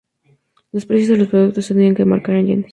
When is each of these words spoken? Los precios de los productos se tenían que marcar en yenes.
Los 0.71 0.87
precios 0.87 1.09
de 1.09 1.17
los 1.17 1.27
productos 1.27 1.65
se 1.67 1.75
tenían 1.75 1.93
que 1.93 2.05
marcar 2.05 2.33
en 2.35 2.47
yenes. 2.47 2.65